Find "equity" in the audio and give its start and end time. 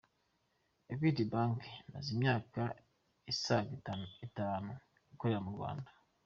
0.91-1.23